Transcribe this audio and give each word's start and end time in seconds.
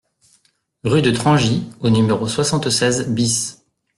Rue 0.83 1.03
de 1.03 1.11
Trangy 1.11 1.61
au 1.81 1.91
numéro 1.91 2.27
soixante-seize 2.27 3.07
BIS 3.09 3.61